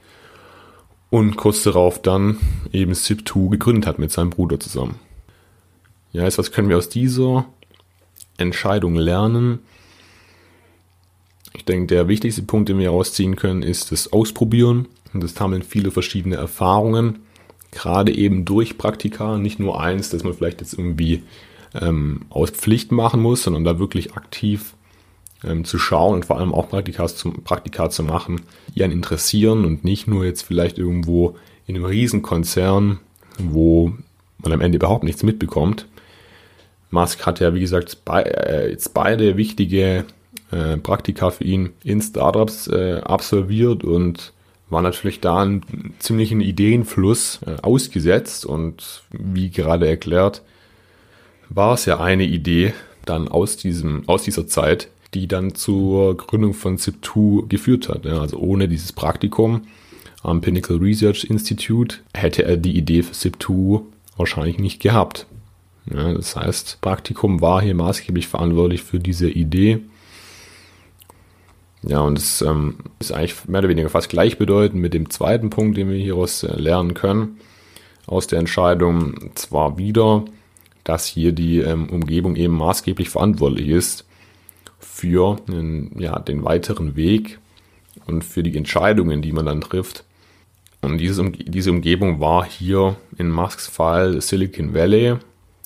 [1.09, 2.37] und kurz darauf dann
[2.71, 4.99] eben SIP2 gegründet hat mit seinem Bruder zusammen.
[6.11, 7.45] Ja, jetzt was können wir aus dieser
[8.37, 9.59] Entscheidung lernen?
[11.53, 15.63] Ich denke, der wichtigste Punkt, den wir herausziehen können, ist das Ausprobieren und das Sammeln
[15.63, 17.19] viele verschiedene Erfahrungen,
[17.71, 21.23] gerade eben durch Praktika, nicht nur eins, dass man vielleicht jetzt irgendwie
[21.73, 24.73] ähm, aus Pflicht machen muss, sondern da wirklich aktiv
[25.43, 28.41] ähm, zu schauen und vor allem auch Praktika zu, Praktika zu machen,
[28.75, 31.35] die einen interessieren und nicht nur jetzt vielleicht irgendwo
[31.67, 32.99] in einem Riesenkonzern,
[33.37, 33.93] wo
[34.39, 35.85] man am Ende überhaupt nichts mitbekommt.
[36.91, 40.05] Musk hat ja, wie gesagt, äh, jetzt beide wichtige
[40.51, 44.33] äh, Praktika für ihn in Startups äh, absolviert und
[44.69, 50.43] war natürlich da einen ziemlichen Ideenfluss ausgesetzt und wie gerade erklärt,
[51.49, 56.53] war es ja eine Idee dann aus diesem, aus dieser Zeit, die dann zur Gründung
[56.53, 58.05] von ZIP2 geführt hat.
[58.05, 59.61] Ja, also ohne dieses Praktikum
[60.21, 63.81] am Pinnacle Research Institute hätte er die Idee für ZIP2
[64.17, 65.25] wahrscheinlich nicht gehabt.
[65.91, 69.79] Ja, das heißt, Praktikum war hier maßgeblich verantwortlich für diese Idee.
[71.81, 75.77] Ja, und es ähm, ist eigentlich mehr oder weniger fast gleichbedeutend mit dem zweiten Punkt,
[75.77, 77.37] den wir hieraus äh, lernen können.
[78.05, 80.25] Aus der Entscheidung zwar wieder,
[80.83, 84.08] dass hier die ähm, Umgebung eben maßgeblich verantwortlich ist
[84.79, 85.37] für
[85.97, 87.39] ja, den weiteren Weg
[88.05, 90.03] und für die Entscheidungen, die man dann trifft.
[90.81, 95.15] Und diese, diese Umgebung war hier in Musks Fall Silicon Valley.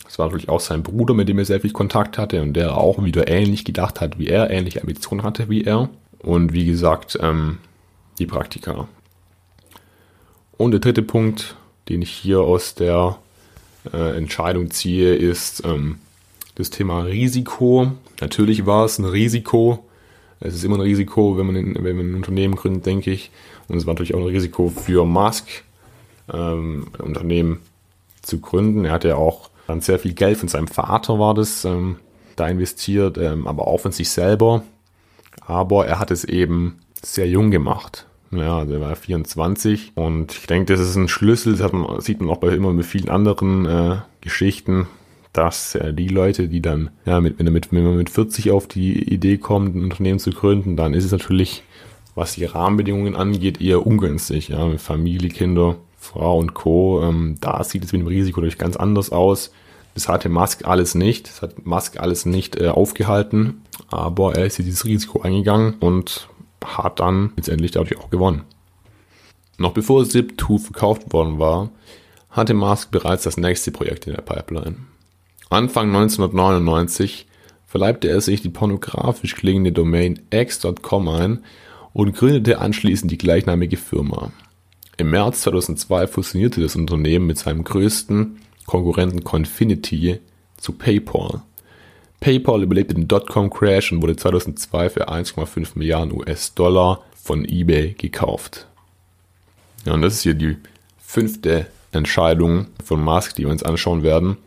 [0.04, 2.78] Das war natürlich auch sein Bruder, mit dem er sehr viel Kontakt hatte und der
[2.78, 5.90] auch wieder ähnlich gedacht hat wie er, ähnliche Ambitionen hatte wie er.
[6.20, 7.60] Und wie gesagt, ähm,
[8.18, 8.88] die Praktika.
[10.58, 11.56] Und der dritte Punkt,
[11.90, 13.18] den ich hier aus der
[13.92, 16.00] äh, Entscheidung ziehe, ist ähm,
[16.56, 17.92] das Thema Risiko.
[18.22, 19.86] Natürlich war es ein Risiko.
[20.40, 23.32] Es ist immer ein Risiko, wenn man, in, wenn man ein Unternehmen gründet, denke ich.
[23.68, 25.48] Und es war natürlich auch ein Risiko für Musk,
[26.32, 27.60] ähm, ein Unternehmen
[28.22, 28.86] zu gründen.
[28.86, 31.98] Er hatte ja auch dann sehr viel Geld von seinem Vater war das ähm,
[32.36, 34.64] da investiert, ähm, aber auch von sich selber.
[35.46, 38.06] Aber er hat es eben sehr jung gemacht.
[38.32, 42.20] Ja, also er war 24 und ich denke, das ist ein Schlüssel, das man, sieht
[42.20, 44.88] man auch bei immer mit vielen anderen äh, Geschichten,
[45.34, 48.68] dass äh, die Leute, die dann, ja, mit, wenn, mit, wenn man mit 40 auf
[48.68, 51.64] die Idee kommt, ein Unternehmen zu gründen, dann ist es natürlich,
[52.16, 54.50] was die Rahmenbedingungen angeht, eher ungünstig.
[54.50, 57.02] Ja, mit Familie, Kinder, Frau und Co.
[57.04, 59.52] Ähm, da sieht es mit dem Risiko natürlich ganz anders aus.
[59.96, 61.28] Das hatte Musk alles nicht.
[61.28, 63.64] Das hat Musk alles nicht äh, aufgehalten.
[63.90, 66.30] Aber er ist dieses Risiko eingegangen und
[66.64, 68.44] hat dann letztendlich dadurch auch gewonnen.
[69.58, 71.70] Noch bevor Zip2 verkauft worden war,
[72.30, 74.78] hatte Musk bereits das nächste Projekt in der Pipeline.
[75.54, 77.28] Anfang 1999
[77.66, 81.44] verleibte er sich die pornografisch klingende Domain x.com ein
[81.94, 84.32] und gründete anschließend die gleichnamige Firma.
[84.98, 90.20] Im März 2002 fusionierte das Unternehmen mit seinem größten Konkurrenten Confinity
[90.58, 91.42] zu PayPal.
[92.20, 98.68] PayPal überlebte den Dotcom-Crash und wurde 2002 für 1,5 Milliarden US-Dollar von eBay gekauft.
[99.86, 100.58] Ja, und das ist hier die
[101.00, 104.38] fünfte Entscheidung von Musk, die wir uns anschauen werden.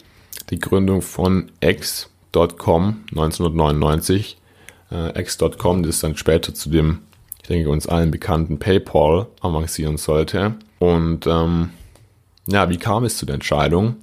[0.50, 4.38] Die Gründung von X.com 1999.
[4.90, 7.00] Äh, X.com, das dann später zu dem,
[7.42, 10.54] ich denke, uns allen bekannten PayPal avancieren sollte.
[10.78, 11.70] Und ähm,
[12.46, 13.96] ja, wie kam es zu der Entscheidung?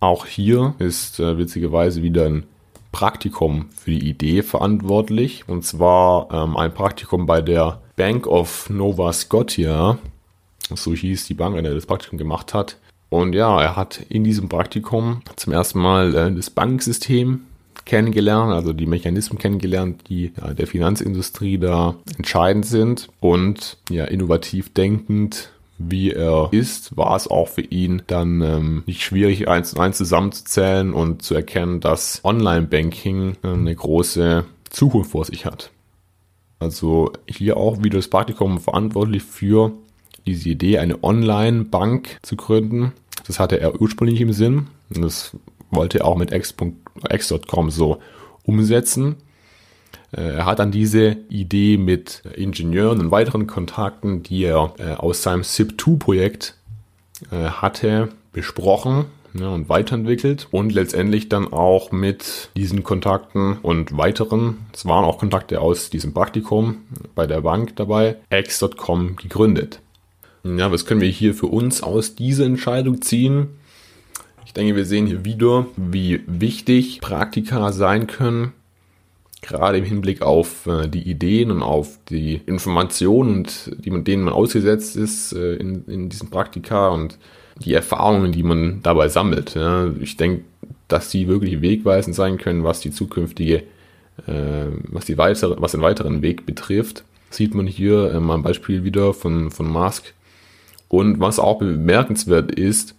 [0.00, 2.44] Auch hier ist äh, witzigerweise wieder ein
[2.92, 5.48] Praktikum für die Idee verantwortlich.
[5.48, 9.98] Und zwar ähm, ein Praktikum bei der Bank of Nova Scotia
[10.70, 12.76] so hieß die Bank, an der das Praktikum gemacht hat.
[13.14, 17.42] Und ja, er hat in diesem Praktikum zum ersten Mal äh, das Banksystem
[17.84, 24.74] kennengelernt, also die Mechanismen kennengelernt, die ja, der Finanzindustrie da entscheidend sind und ja, innovativ
[24.74, 29.80] denkend wie er ist, war es auch für ihn dann ähm, nicht schwierig, eins und
[29.80, 35.70] eins zusammenzuzählen und zu erkennen, dass Online-Banking äh, eine große Zukunft vor sich hat.
[36.58, 39.72] Also hier auch wieder das Praktikum verantwortlich für
[40.26, 42.92] diese Idee, eine Online-Bank zu gründen.
[43.26, 45.36] Das hatte er ursprünglich im Sinn und das
[45.70, 47.98] wollte er auch mit X.com so
[48.42, 49.16] umsetzen.
[50.12, 55.22] Äh, er hat dann diese Idee mit Ingenieuren und weiteren Kontakten, die er äh, aus
[55.22, 56.56] seinem SIP2-Projekt
[57.30, 64.66] äh, hatte, besprochen ja, und weiterentwickelt und letztendlich dann auch mit diesen Kontakten und weiteren,
[64.72, 66.82] es waren auch Kontakte aus diesem Praktikum
[67.14, 69.80] bei der Bank dabei, X.com gegründet.
[70.46, 73.48] Ja, was können wir hier für uns aus dieser Entscheidung ziehen?
[74.44, 78.52] Ich denke, wir sehen hier wieder, wie wichtig Praktika sein können,
[79.40, 83.46] gerade im Hinblick auf äh, die Ideen und auf die Informationen,
[83.78, 87.18] die man, denen man ausgesetzt ist äh, in, in diesem Praktika und
[87.56, 89.56] die Erfahrungen, die man dabei sammelt.
[90.00, 90.42] Ich denke,
[90.88, 93.62] dass die wirklich wegweisend sein können, was die zukünftige,
[94.26, 97.04] äh, was die weitere, was den weiteren Weg betrifft.
[97.30, 100.12] Sieht man hier mal ein Beispiel wieder von, von Mask,
[100.88, 102.94] und was auch bemerkenswert ist,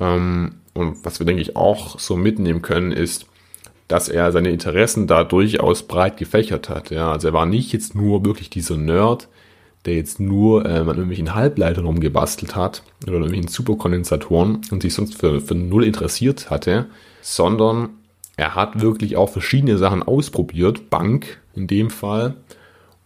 [0.00, 3.26] ähm, und was wir, denke ich, auch so mitnehmen können, ist,
[3.88, 6.90] dass er seine Interessen da durchaus breit gefächert hat.
[6.90, 9.28] Ja, also er war nicht jetzt nur wirklich dieser Nerd,
[9.86, 14.94] der jetzt nur äh, an irgendwelchen Halbleitern rumgebastelt hat oder an irgendwelchen Superkondensatoren und sich
[14.94, 16.86] sonst für, für null interessiert hatte,
[17.22, 17.90] sondern
[18.36, 22.34] er hat wirklich auch verschiedene Sachen ausprobiert, Bank in dem Fall,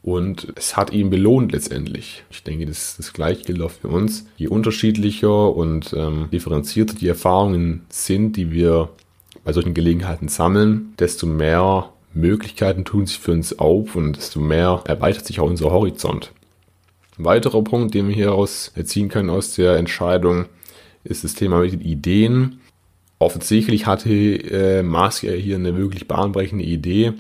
[0.03, 2.25] und es hat ihn belohnt letztendlich.
[2.31, 4.27] Ich denke, das, das gleiche gilt auch für uns.
[4.37, 8.91] Je unterschiedlicher und ähm, differenzierter die Erfahrungen sind, die wir
[9.45, 14.83] bei solchen Gelegenheiten sammeln, desto mehr Möglichkeiten tun sich für uns auf und desto mehr
[14.87, 16.33] erweitert sich auch unser Horizont.
[17.19, 20.47] Ein weiterer Punkt, den wir hieraus erziehen können aus der Entscheidung,
[21.05, 22.61] ist das Thema mit den Ideen.
[23.19, 27.13] Offensichtlich hatte äh, Musk hier eine wirklich bahnbrechende Idee,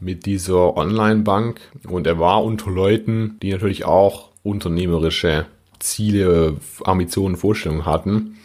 [0.00, 5.46] mit dieser Online-Bank und er war unter Leuten, die natürlich auch unternehmerische
[5.78, 8.36] Ziele, Ambitionen, Vorstellungen hatten.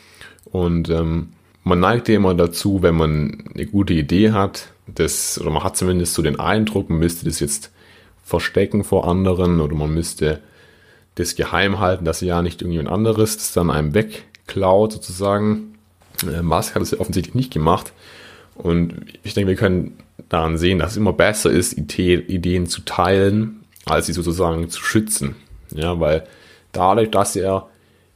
[0.46, 1.30] Und ähm,
[1.64, 6.14] man neigte immer dazu, wenn man eine gute Idee hat, das, oder man hat zumindest
[6.14, 7.72] so den Eindruck, man müsste das jetzt
[8.24, 10.42] verstecken vor anderen oder man müsste
[11.16, 15.76] das geheim halten, dass ja nicht irgendjemand anderes das dann einem wegklaut sozusagen.
[16.24, 17.94] Äh, Musk hat es ja offensichtlich nicht gemacht.
[18.56, 19.98] Und ich denke, wir können
[20.30, 25.36] daran sehen, dass es immer besser ist, Ideen zu teilen, als sie sozusagen zu schützen.
[25.74, 26.24] Ja, weil
[26.72, 27.68] dadurch, dass er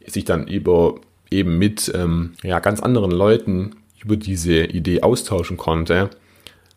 [0.06, 0.96] sich dann über
[1.32, 6.10] eben mit ähm, ja, ganz anderen Leuten über diese Idee austauschen konnte,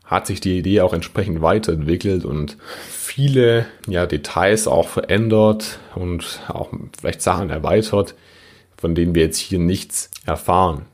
[0.05, 2.59] hat sich die Idee auch entsprechend weiterentwickelt und
[2.91, 8.15] viele ja, Details auch verändert und auch vielleicht Sachen erweitert,
[8.77, 10.87] von denen wir jetzt hier nichts erfahren.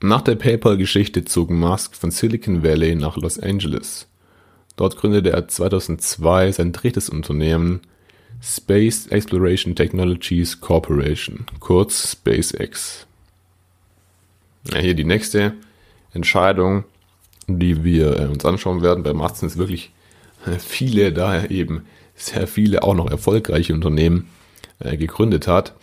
[0.00, 4.06] Nach der PayPal-Geschichte zog Musk von Silicon Valley nach Los Angeles.
[4.76, 7.80] Dort gründete er 2002 sein drittes Unternehmen
[8.40, 13.08] Space Exploration Technologies Corporation, kurz SpaceX.
[14.72, 15.54] Ja, hier die nächste
[16.12, 16.84] Entscheidung,
[17.48, 19.02] die wir äh, uns anschauen werden.
[19.02, 19.90] Bei Musk sind es wirklich
[20.46, 24.28] äh, viele, daher eben sehr viele auch noch erfolgreiche Unternehmen
[24.78, 25.74] äh, gegründet hat.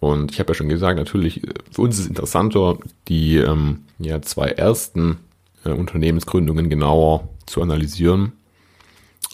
[0.00, 3.84] Und ich habe ja schon gesagt, natürlich, äh, für uns ist es interessanter, die ähm,
[3.98, 5.18] ja, zwei ersten
[5.64, 8.32] äh, Unternehmensgründungen genauer zu analysieren.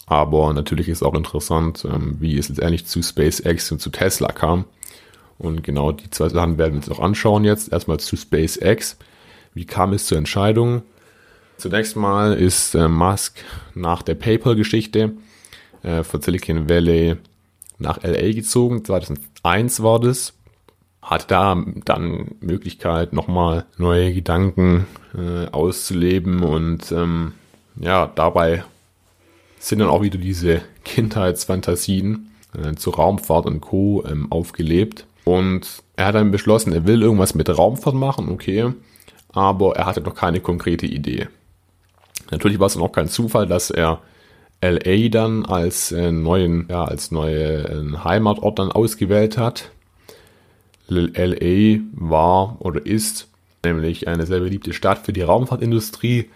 [0.07, 4.65] Aber natürlich ist auch interessant, ähm, wie es letztendlich zu SpaceX und zu Tesla kam.
[5.39, 7.73] Und genau die zwei Sachen werden wir uns auch anschauen jetzt.
[7.73, 8.97] Erstmal zu SpaceX.
[9.53, 10.83] Wie kam es zur Entscheidung?
[11.57, 13.37] Zunächst mal ist äh, Musk
[13.75, 15.13] nach der PayPal-Geschichte
[15.83, 17.17] äh, von Silicon Valley
[17.79, 18.85] nach LA gezogen.
[18.85, 20.34] 2001 war das.
[21.05, 27.35] Hat da dann Möglichkeit, nochmal neue Gedanken äh, auszuleben und ähm,
[27.77, 28.65] ja, dabei
[29.59, 34.05] sind dann auch wieder diese Kindheitsfantasien äh, zu Raumfahrt und Co.
[34.07, 35.07] Ähm, aufgelebt.
[35.25, 38.73] Und er hat dann beschlossen, er will irgendwas mit Raumfahrt machen, okay,
[39.33, 41.29] aber er hatte noch keine konkrete Idee.
[42.31, 44.01] Natürlich war es dann auch kein Zufall, dass er
[44.63, 49.71] LA dann als äh, neuen, ja, als neue äh, Heimatort dann ausgewählt hat.
[50.89, 53.29] LA war oder ist
[53.65, 56.31] nämlich eine sehr beliebte Stadt für die Raumfahrtindustrie.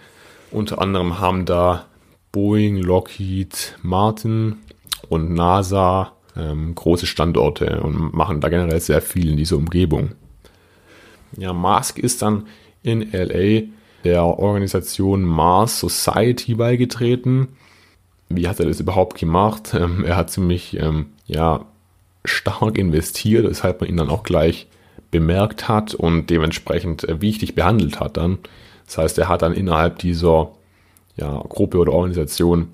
[0.50, 1.84] Unter anderem haben da
[2.32, 4.56] Boeing, Lockheed Martin
[5.08, 10.12] und NASA ähm, große Standorte und machen da generell sehr viel in dieser Umgebung.
[11.36, 12.46] Ja, Musk ist dann
[12.82, 13.68] in LA
[14.04, 17.48] der Organisation Mars Society beigetreten.
[18.28, 19.74] Wie hat er das überhaupt gemacht?
[19.78, 21.66] Ähm, er hat ziemlich ähm, ja,
[22.28, 24.66] stark investiert, weshalb man ihn dann auch gleich
[25.10, 28.38] bemerkt hat und dementsprechend äh, wichtig behandelt hat dann.
[28.86, 30.52] Das heißt, er hat dann innerhalb dieser
[31.16, 32.68] ja, Gruppe oder Organisation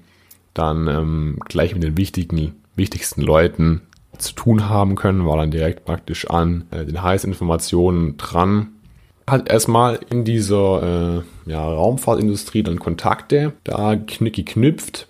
[0.52, 3.82] dann ähm, gleich mit den wichtigen, wichtigsten Leuten
[4.18, 8.68] zu tun haben können, war dann direkt praktisch an äh, den heißen Informationen dran.
[9.26, 15.08] Hat erstmal in dieser äh, ja, Raumfahrtindustrie dann Kontakte da geknüpft.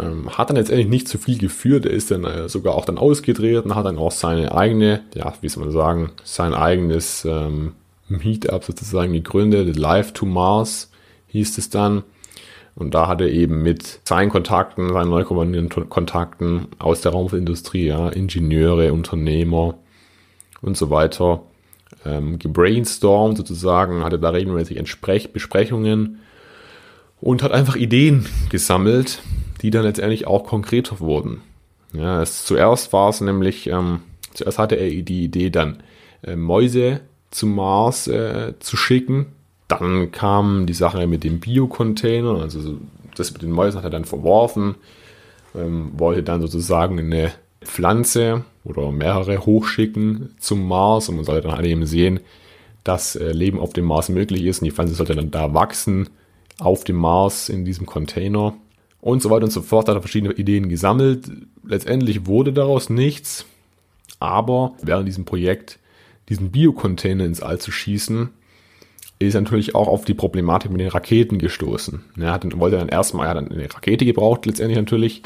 [0.00, 1.86] Ähm, hat dann letztendlich nicht zu viel geführt.
[1.86, 5.48] Er ist dann äh, sogar auch dann ausgetreten, hat dann auch seine eigene, ja, wie
[5.48, 7.72] soll man sagen, sein eigenes ähm,
[8.08, 9.76] Meetup sozusagen gegründet.
[9.76, 10.90] Live to Mars
[11.28, 12.04] hieß es dann.
[12.74, 17.86] Und da hat er eben mit seinen Kontakten, seinen neu kommandierenden Kontakten aus der Raumfahrtindustrie,
[17.86, 19.74] ja, Ingenieure, Unternehmer
[20.62, 21.42] und so weiter,
[22.06, 26.20] ähm, gebrainstormt sozusagen, hatte da regelmäßig Entsprech Besprechungen
[27.20, 29.22] und hat einfach Ideen gesammelt,
[29.60, 31.42] die dann letztendlich auch konkreter wurden.
[31.92, 34.00] Ja, es, zuerst war es nämlich, ähm,
[34.34, 35.82] zuerst hatte er die Idee dann,
[36.22, 39.26] äh, Mäuse zum Mars äh, zu schicken,
[39.68, 42.78] dann kam die Sache mit dem Bio-Container, also
[43.14, 44.76] das mit den Mäusen hat er dann verworfen,
[45.54, 51.56] ähm, wollte dann sozusagen eine Pflanze oder mehrere hochschicken zum Mars und man sollte dann
[51.56, 52.20] halt eben sehen,
[52.84, 54.60] dass äh, Leben auf dem Mars möglich ist.
[54.60, 56.08] Und die Pflanze sollte dann da wachsen
[56.58, 58.54] auf dem Mars in diesem Container
[59.00, 59.88] und so weiter und so fort.
[59.88, 61.30] Hat er verschiedene Ideen gesammelt.
[61.64, 63.44] Letztendlich wurde daraus nichts,
[64.20, 65.78] aber während diesem Projekt
[66.28, 68.30] diesen Bio-Container ins All zu schießen,
[69.18, 72.04] ist natürlich auch auf die Problematik mit den Raketen gestoßen.
[72.18, 75.22] Er hat, wollte dann erstmal, er hat eine Rakete gebraucht, letztendlich natürlich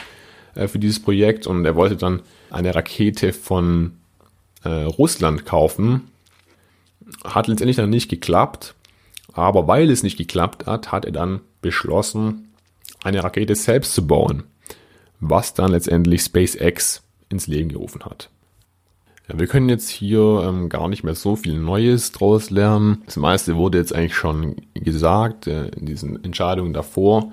[0.54, 3.92] äh, für dieses Projekt und er wollte dann eine Rakete von
[4.64, 6.08] äh, Russland kaufen.
[7.24, 8.74] Hat letztendlich dann nicht geklappt,
[9.34, 12.51] aber weil es nicht geklappt hat, hat er dann beschlossen,
[13.02, 14.44] eine Rakete selbst zu bauen,
[15.20, 18.30] was dann letztendlich SpaceX ins Leben gerufen hat.
[19.28, 23.02] Ja, wir können jetzt hier ähm, gar nicht mehr so viel Neues draus lernen.
[23.06, 27.32] Das meiste wurde jetzt eigentlich schon gesagt äh, in diesen Entscheidungen davor.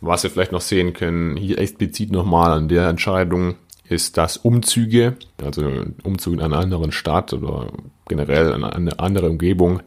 [0.00, 3.54] Was wir vielleicht noch sehen können, hier explizit nochmal an der Entscheidung,
[3.88, 5.70] ist, dass Umzüge, also
[6.02, 7.68] Umzug in einer anderen Stadt oder
[8.08, 9.80] generell in eine andere Umgebung,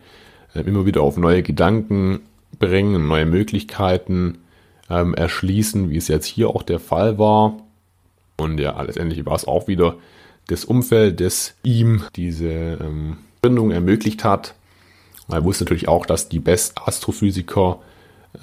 [0.54, 2.21] äh, immer wieder auf neue Gedanken
[2.58, 4.38] bringen, neue Möglichkeiten
[4.89, 7.57] ähm, erschließen, wie es jetzt hier auch der Fall war.
[8.37, 9.95] Und ja, letztendlich war es auch wieder
[10.47, 14.55] das Umfeld, das ihm diese ähm, Gründung ermöglicht hat.
[15.27, 17.79] Er wusste natürlich auch, dass die besten Astrophysiker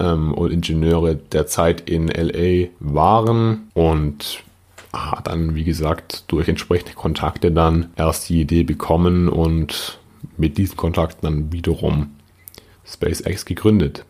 [0.00, 4.42] ähm, und Ingenieure der Zeit in LA waren und
[4.92, 9.98] hat dann, wie gesagt, durch entsprechende Kontakte dann erst die Idee bekommen und
[10.36, 12.10] mit diesen Kontakten dann wiederum
[12.84, 14.04] SpaceX gegründet.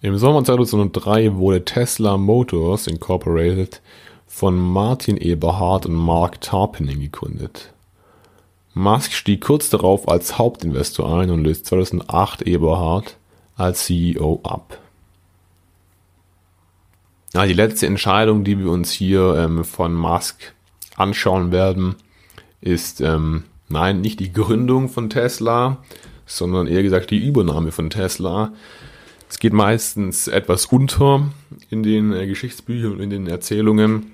[0.00, 3.82] Im Sommer 2003 wurde Tesla Motors Incorporated
[4.28, 7.72] von Martin Eberhard und Mark Tarpenning gegründet.
[8.74, 13.16] Musk stieg kurz darauf als Hauptinvestor ein und löst 2008 Eberhard
[13.56, 14.78] als CEO ab.
[17.34, 20.54] Ja, die letzte Entscheidung, die wir uns hier ähm, von Musk
[20.94, 21.96] anschauen werden,
[22.60, 25.78] ist ähm, nein, nicht die Gründung von Tesla,
[26.24, 28.52] sondern eher gesagt die Übernahme von Tesla.
[29.28, 31.28] Es geht meistens etwas unter
[31.70, 34.12] in den äh, Geschichtsbüchern und in den Erzählungen.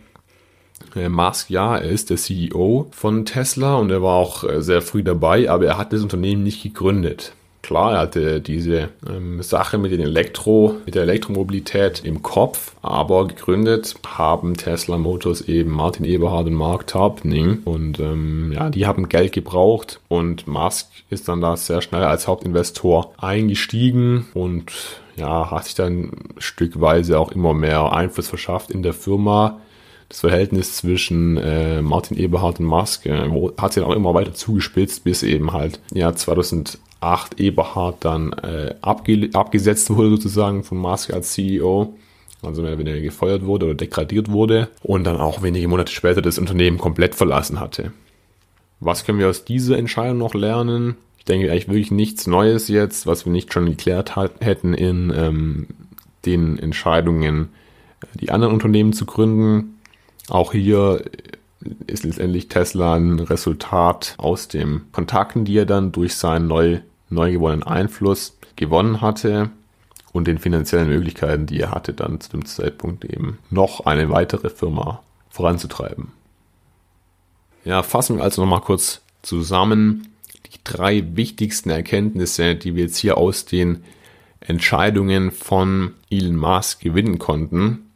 [0.94, 4.82] Äh, Musk, ja, er ist der CEO von Tesla und er war auch äh, sehr
[4.82, 7.32] früh dabei, aber er hat das Unternehmen nicht gegründet.
[7.62, 13.26] Klar, er hatte diese ähm, Sache mit den Elektro, mit der Elektromobilität im Kopf, aber
[13.26, 19.08] gegründet haben Tesla Motors eben Martin Eberhard und Mark Tarpning und ähm, ja, die haben
[19.08, 24.70] Geld gebraucht und Musk ist dann da sehr schnell als Hauptinvestor eingestiegen und
[25.16, 29.60] ja, hat sich dann stückweise auch immer mehr Einfluss verschafft in der Firma
[30.08, 34.34] das Verhältnis zwischen äh, Martin Eberhard und Musk äh, hat sich dann auch immer weiter
[34.34, 41.12] zugespitzt, bis eben halt ja 2008 Eberhard dann äh, abge abgesetzt wurde sozusagen von Musk
[41.12, 41.94] als CEO.
[42.42, 46.38] Also wenn er gefeuert wurde oder degradiert wurde und dann auch wenige Monate später das
[46.38, 47.92] Unternehmen komplett verlassen hatte.
[48.80, 50.96] Was können wir aus dieser Entscheidung noch lernen?
[51.24, 55.68] Ich denke eigentlich wirklich nichts Neues jetzt, was wir nicht schon geklärt hätten in ähm,
[56.26, 57.48] den Entscheidungen,
[58.12, 59.80] die anderen Unternehmen zu gründen.
[60.28, 61.02] Auch hier
[61.86, 67.32] ist letztendlich Tesla ein Resultat aus den Kontakten, die er dann durch seinen neu, neu
[67.32, 69.48] gewonnenen Einfluss gewonnen hatte
[70.12, 74.50] und den finanziellen Möglichkeiten, die er hatte, dann zu dem Zeitpunkt eben noch eine weitere
[74.50, 76.12] Firma voranzutreiben.
[77.64, 80.08] Ja, fassen wir also nochmal kurz zusammen
[80.54, 83.84] die drei wichtigsten Erkenntnisse, die wir jetzt hier aus den
[84.40, 87.90] Entscheidungen von Elon Musk gewinnen konnten.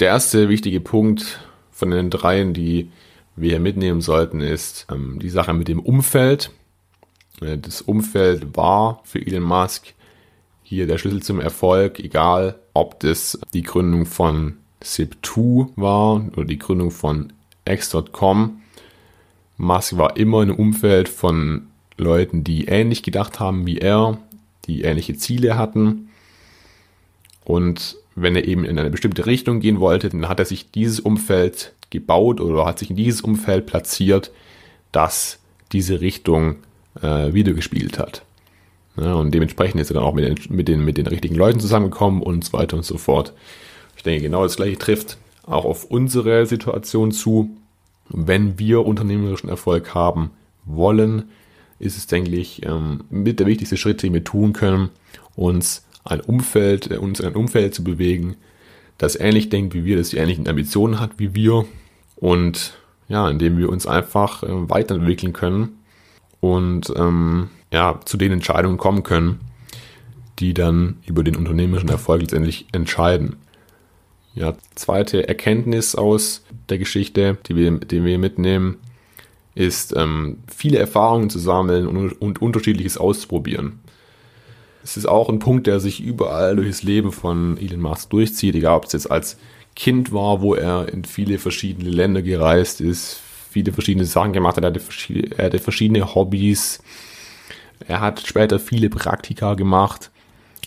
[0.00, 1.40] Der erste wichtige Punkt
[1.70, 2.90] von den dreien, die
[3.36, 6.50] wir mitnehmen sollten, ist ähm, die Sache mit dem Umfeld.
[7.40, 9.94] Äh, das Umfeld war für Elon Musk
[10.62, 16.58] hier der Schlüssel zum Erfolg, egal ob das die Gründung von Zip2 war oder die
[16.58, 17.32] Gründung von
[17.64, 18.60] X.com.
[19.58, 21.66] Musk war immer in einem Umfeld von
[21.98, 24.18] Leuten, die ähnlich gedacht haben wie er,
[24.66, 26.08] die ähnliche Ziele hatten.
[27.44, 31.00] Und wenn er eben in eine bestimmte Richtung gehen wollte, dann hat er sich dieses
[31.00, 34.30] Umfeld gebaut oder hat sich in dieses Umfeld platziert,
[34.92, 35.38] das
[35.72, 36.56] diese Richtung
[37.02, 38.22] äh, wiedergespiegelt hat.
[38.96, 41.60] Ja, und dementsprechend ist er dann auch mit den, mit, den, mit den richtigen Leuten
[41.60, 43.32] zusammengekommen und so weiter und so fort.
[43.96, 47.50] Ich denke, genau das gleiche trifft auch auf unsere Situation zu.
[48.08, 50.30] Wenn wir unternehmerischen Erfolg haben
[50.64, 51.30] wollen,
[51.78, 54.90] ist es, denke ich, ähm, mit der wichtigste Schritt, den wir tun können,
[55.36, 58.36] uns ein Umfeld, äh, uns in ein Umfeld zu bewegen,
[58.98, 61.66] das ähnlich denkt wie wir, das die ähnlichen Ambitionen hat wie wir
[62.16, 62.74] und
[63.08, 65.78] ja, indem wir uns einfach äh, weiterentwickeln können
[66.40, 69.40] und ähm, ja, zu den Entscheidungen kommen können,
[70.38, 73.36] die dann über den unternehmerischen Erfolg letztendlich entscheiden.
[74.38, 78.76] Ja, zweite Erkenntnis aus der Geschichte, die wir, die wir mitnehmen,
[79.56, 83.80] ist ähm, viele Erfahrungen zu sammeln und, und unterschiedliches auszuprobieren.
[84.84, 88.54] Es ist auch ein Punkt, der sich überall durch das Leben von Elon Musk durchzieht,
[88.54, 89.38] egal ob es jetzt als
[89.74, 93.20] Kind war, wo er in viele verschiedene Länder gereist ist,
[93.50, 94.80] viele verschiedene Sachen gemacht hat, er hatte,
[95.36, 96.80] er hatte verschiedene Hobbys,
[97.88, 100.12] er hat später viele Praktika gemacht.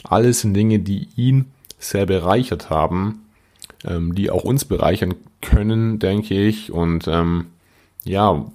[0.03, 1.45] Alles sind Dinge, die ihn
[1.79, 3.21] sehr bereichert haben,
[3.85, 6.71] ähm, die auch uns bereichern können, denke ich.
[6.71, 7.47] Und ähm,
[8.03, 8.45] ja,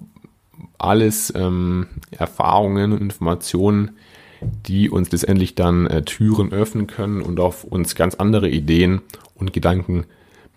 [0.78, 3.92] alles ähm, Erfahrungen und Informationen,
[4.40, 9.00] die uns letztendlich dann äh, Türen öffnen können und auf uns ganz andere Ideen
[9.34, 10.04] und Gedanken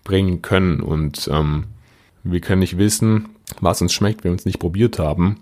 [0.04, 0.80] bringen können.
[0.80, 1.64] Und ähm,
[2.22, 5.38] wir können nicht wissen, was uns schmeckt, wenn wir es nicht probiert haben.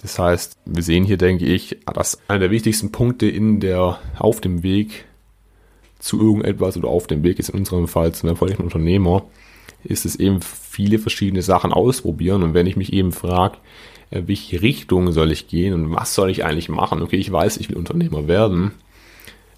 [0.00, 4.40] Das heißt, wir sehen hier, denke ich, dass einer der wichtigsten Punkte in der, auf
[4.40, 5.04] dem Weg
[6.04, 9.24] zu irgendetwas oder auf dem Weg ist in unserem Fall zum erfolgreichen Unternehmer,
[9.84, 12.42] ist es eben viele verschiedene Sachen ausprobieren.
[12.42, 13.56] Und wenn ich mich eben frage,
[14.10, 17.02] äh, welche Richtung soll ich gehen und was soll ich eigentlich machen?
[17.02, 18.72] Okay, ich weiß, ich will Unternehmer werden,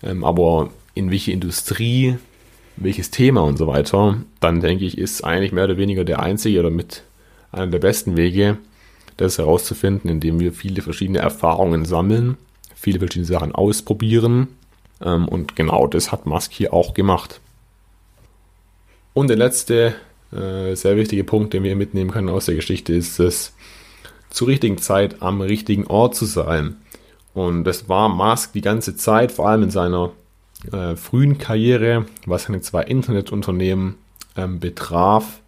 [0.05, 2.17] ähm, aber in welche Industrie,
[2.77, 6.61] welches Thema und so weiter, dann denke ich, ist eigentlich mehr oder weniger der einzige
[6.61, 7.03] oder mit
[7.51, 8.59] einer der besten Wege,
[9.17, 12.37] das herauszufinden, indem wir viele verschiedene Erfahrungen sammeln,
[12.75, 14.49] viele verschiedene Sachen ausprobieren.
[15.01, 17.41] Ähm, und genau das hat Musk hier auch gemacht.
[19.15, 19.95] Und der letzte
[20.33, 23.55] äh, sehr wichtige Punkt, den wir mitnehmen können aus der Geschichte, ist es,
[24.31, 26.77] zur richtigen Zeit am richtigen Ort zu sein.
[27.33, 30.13] Und das war Musk die ganze Zeit, vor allem in seiner
[30.73, 33.97] äh, frühen Karriere, was seine zwei Internetunternehmen
[34.37, 35.41] ähm, betraf.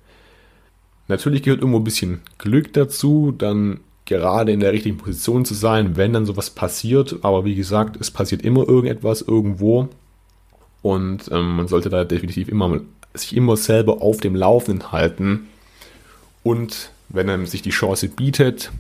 [1.09, 5.97] Natürlich gehört irgendwo ein bisschen Glück dazu, dann gerade in der richtigen Position zu sein,
[5.97, 7.21] wenn dann sowas passiert.
[7.23, 9.89] Aber wie gesagt, es passiert immer irgendetwas irgendwo.
[10.83, 12.81] Und ähm, man sollte da definitiv immer
[13.15, 15.49] sich immer selber auf dem Laufenden halten
[16.43, 18.71] und wenn einem sich die Chance bietet,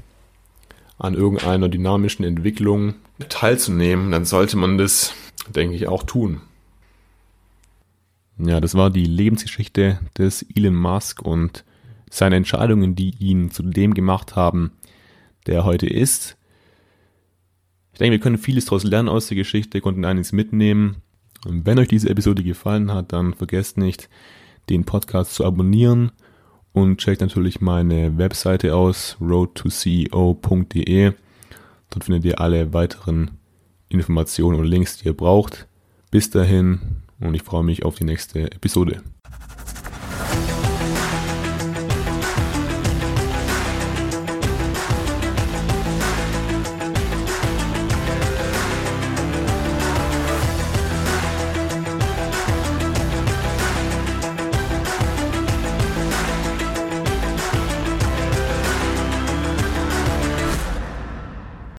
[0.99, 2.95] an irgendeiner dynamischen Entwicklung
[3.29, 5.13] teilzunehmen, dann sollte man das,
[5.55, 6.41] denke ich, auch tun.
[8.39, 11.65] Ja, das war die Lebensgeschichte des Elon Musk und
[12.11, 14.73] seine Entscheidungen, die ihn zu dem gemacht haben,
[15.49, 16.37] der er heute ist.
[17.93, 20.99] Ich denke, wir können vieles daraus lernen aus der Geschichte, konnten einiges mitnehmen.
[21.45, 24.09] Und wenn euch diese Episode gefallen hat, dann vergesst nicht,
[24.69, 26.13] den Podcast zu abonnieren
[26.73, 31.13] und checkt natürlich meine Webseite aus, roadtoceo.de.
[31.91, 33.33] Dort findet ihr alle weiteren
[33.89, 35.67] Informationen und Links, die ihr braucht.
[36.11, 39.03] Bis dahin und ich freue mich auf die nächste Episode.